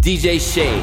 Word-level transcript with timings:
DJ 0.00 0.40
Shade. 0.40 0.80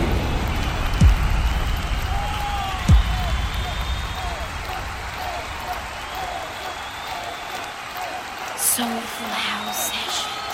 Soulful 8.54 9.34
House 9.34 9.90
Sessions. 9.90 10.54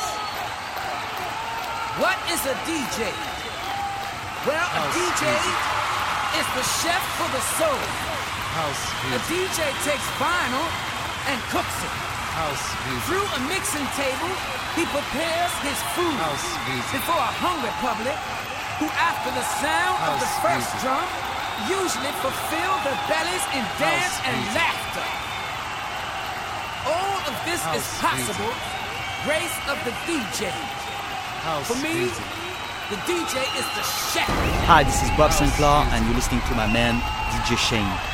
What 2.00 2.16
is 2.32 2.40
a 2.48 2.56
DJ? 2.64 3.12
Well, 4.48 4.64
a 4.64 4.84
DJ 4.96 5.24
is 6.40 6.48
the 6.56 6.64
chef 6.80 7.04
for 7.20 7.28
the 7.36 7.44
soul. 7.60 7.84
House 8.56 8.84
A. 9.12 9.20
DJ 9.28 9.60
takes 9.84 10.08
vinyl 10.16 10.64
and 11.28 11.36
cooks 11.52 11.84
it. 11.84 11.92
House 12.32 12.64
music. 12.88 13.04
Through 13.12 13.28
a 13.28 13.40
mixing 13.52 13.88
table, 14.00 14.32
he 14.80 14.88
prepares 14.88 15.52
his 15.68 15.78
food 16.00 16.16
House 16.16 16.48
music. 16.72 17.04
before 17.04 17.20
a 17.20 17.34
hungry 17.44 17.70
public 17.84 18.16
who, 18.84 18.90
after 19.00 19.32
the 19.32 19.48
sound 19.64 19.96
of 20.12 20.20
the 20.20 20.28
House 20.28 20.44
first 20.44 20.72
drum, 20.84 21.08
usually 21.72 22.12
fulfill 22.20 22.74
their 22.84 23.00
bellies 23.08 23.46
in 23.56 23.64
dance 23.80 24.16
and 24.28 24.36
laughter. 24.52 25.08
All 26.92 27.20
of 27.32 27.36
this 27.48 27.64
is 27.80 27.84
House 28.04 28.28
possible, 28.28 28.52
grace 29.24 29.56
of 29.72 29.80
the 29.88 29.96
DJ. 30.04 30.52
House 31.48 31.68
For 31.68 31.80
me, 31.80 32.12
music. 32.12 32.28
the 32.92 33.00
DJ 33.08 33.40
is 33.56 33.68
the 33.72 33.86
chef. 34.12 34.28
Hi, 34.68 34.84
this 34.84 35.00
is 35.00 35.10
Bob 35.16 35.32
Sinclar, 35.32 35.88
and 35.96 36.04
you're 36.06 36.16
listening 36.16 36.42
to 36.52 36.56
my 36.56 36.68
man, 36.68 37.00
DJ 37.32 37.56
Shane. 37.56 38.13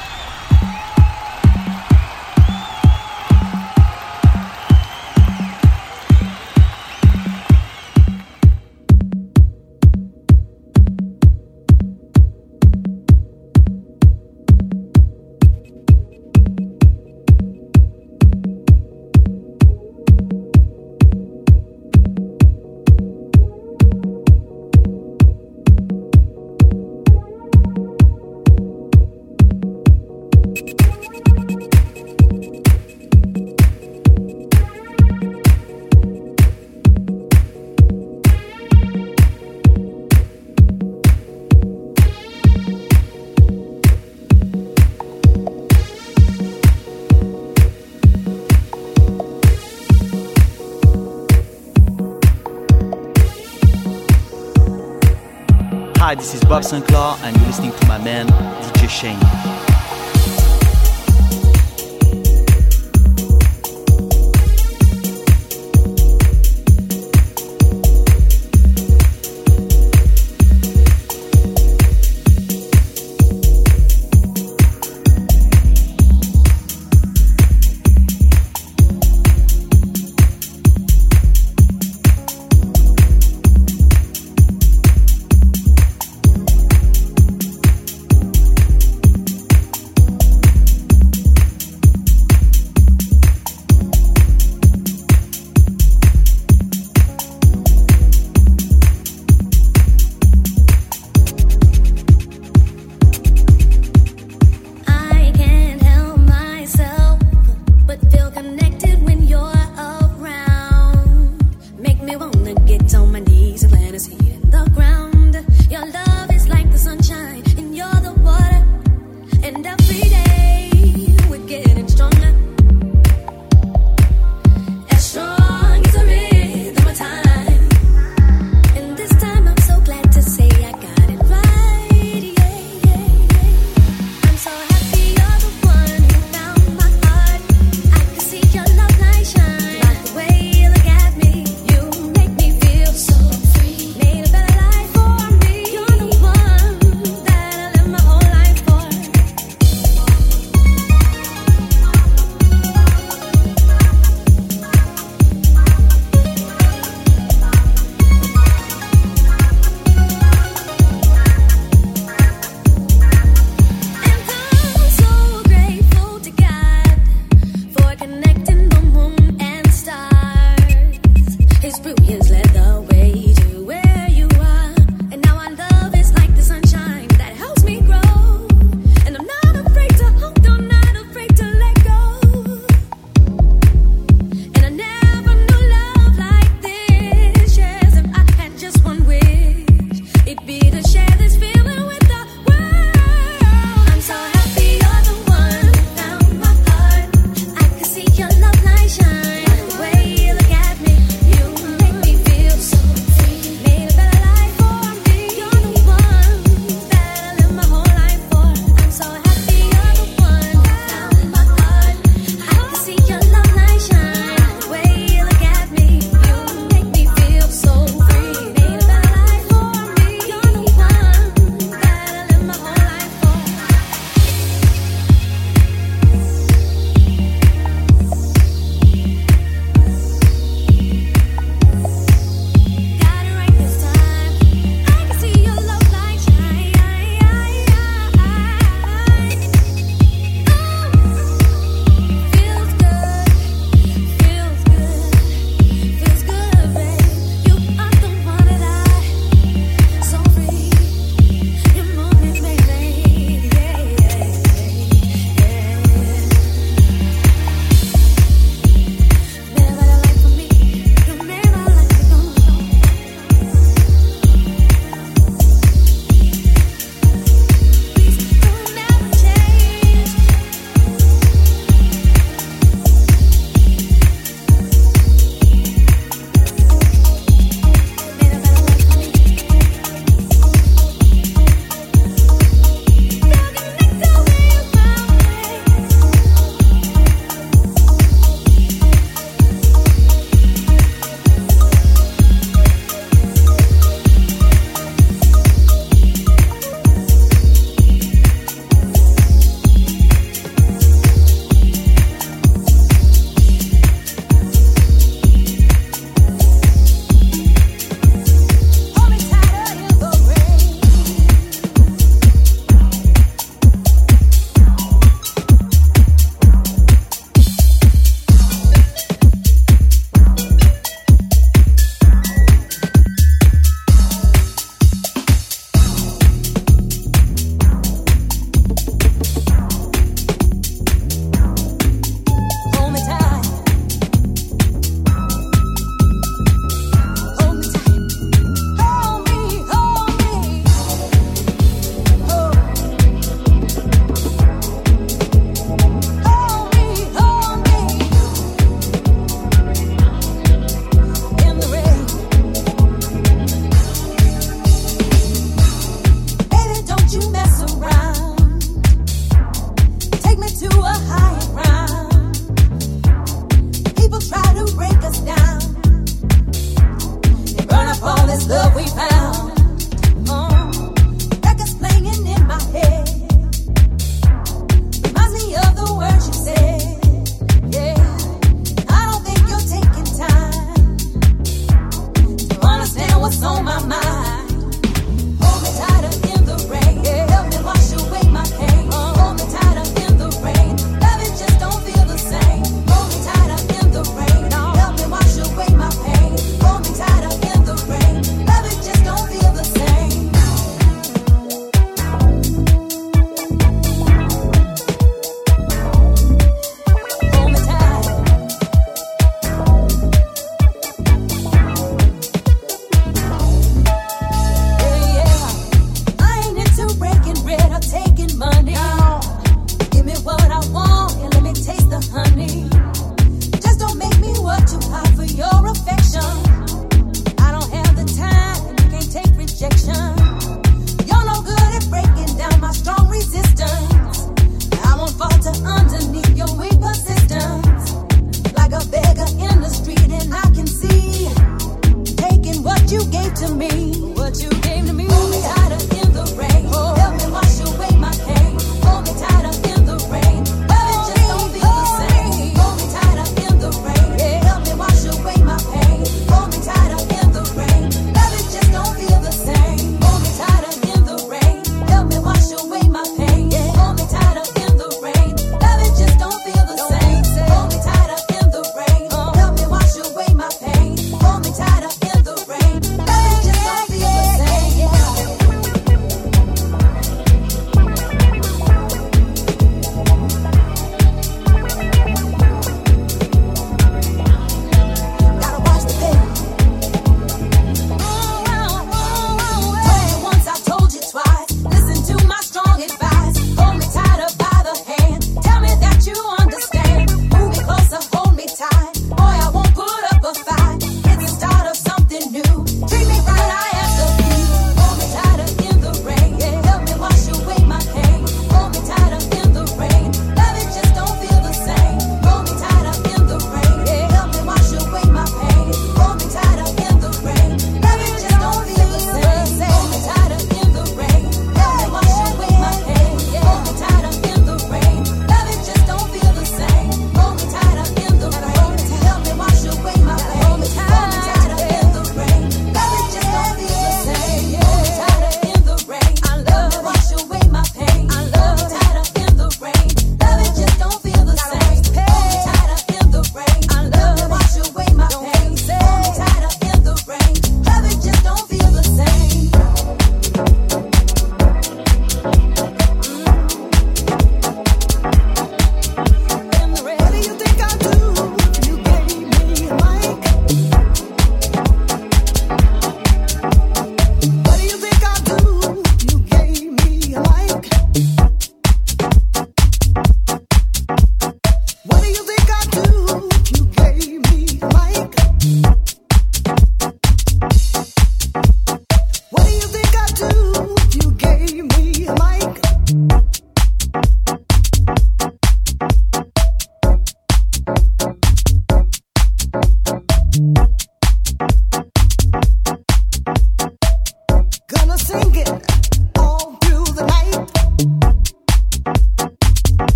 Hi, 56.10 56.16
this 56.16 56.34
is 56.34 56.44
Bob 56.44 56.64
Sinclar, 56.64 57.22
and 57.22 57.38
you're 57.38 57.46
listening 57.46 57.72
to 57.72 57.86
my 57.86 58.00
man, 58.00 58.26
DJ 58.74 58.90
Shane. 58.90 59.59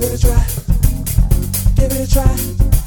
Give 0.00 0.12
it 0.12 0.24
a 0.24 0.26
try. 0.26 0.46
Give 1.76 1.92
it 1.92 2.08
a 2.08 2.10
try. 2.10 2.79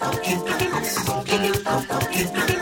Thank 0.00 0.24
you. 2.50 2.59